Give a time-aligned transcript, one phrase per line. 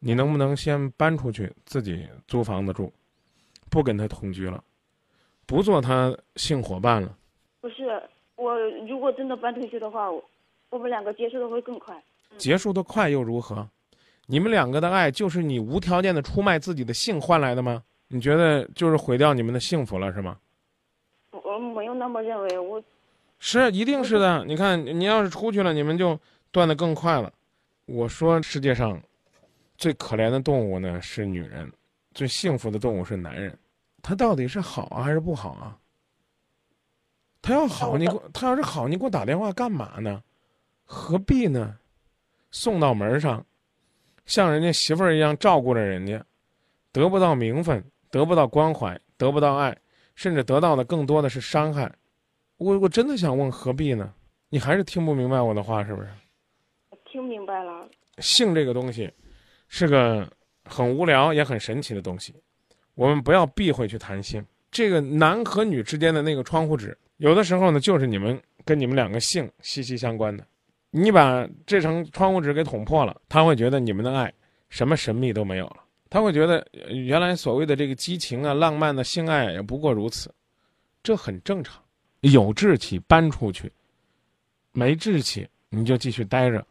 [0.00, 2.92] 你能不能先搬出去，自己租房子住，
[3.70, 4.64] 不跟他同居了，
[5.46, 7.16] 不做他性伙伴了？
[7.60, 8.02] 不是，
[8.36, 8.58] 我
[8.88, 10.24] 如果真的搬出去的话，我
[10.70, 12.02] 我们两个接受的会更快。
[12.38, 13.68] 结束的快又如何？
[14.26, 17.82] 你们两个的爱就是你无条件的出卖自己的性换来的吗？
[18.08, 20.38] 你觉得就是毁掉你们的幸福了是吗？
[21.30, 22.82] 我没有那么认为，我
[23.38, 24.44] 是一定是的。
[24.46, 26.18] 你看，你要是出去了，你们就
[26.50, 27.32] 断的更快了。
[27.86, 29.00] 我说，世界上
[29.80, 31.72] 最可怜的动物呢是女人，
[32.12, 33.58] 最幸福的动物是男人。
[34.02, 35.76] 他到底是好啊还是不好啊？
[37.40, 40.22] 他要好，你给我；他要是好，你给我打电话干嘛呢？
[40.84, 41.78] 何必呢？
[42.50, 43.44] 送到门上，
[44.26, 46.22] 像人家媳妇儿一样照顾着人家，
[46.92, 49.74] 得不到名分，得不到关怀，得不到爱，
[50.14, 51.90] 甚至得到的更多的是伤害。
[52.58, 54.12] 我我真的想问，何必呢？
[54.50, 56.08] 你还是听不明白我的话，是不是？
[57.10, 57.88] 听明白了。
[58.18, 59.10] 性这个东西，
[59.70, 60.30] 是个
[60.64, 62.34] 很无聊也很神奇的东西。
[62.94, 64.44] 我们不要避讳去谈性。
[64.70, 70.46] 这个男和女之间的那个窗户纸，有的时候呢，就是你们跟你们两个性息息相关的。
[70.90, 74.32] 你把这层窗户纸给捅破了，他会觉得你们的爱
[74.68, 75.76] 什么神秘都没有了。
[76.08, 80.32] 他会觉得原来所谓的这个激情啊、浪漫的性爱也不过如此，
[81.02, 81.80] 这很正常。
[82.20, 83.72] 有志气搬出去，
[84.72, 86.64] 没志气你就继续待着。